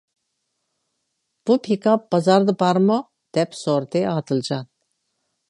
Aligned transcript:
بۇ 1.49 1.57
پىكاپ 1.67 2.07
بازاردا 2.15 2.57
بارمۇ؟ 2.65 2.99
-دەپ 3.37 3.55
سورىدى 3.61 4.03
ئادىلجان. 4.15 4.69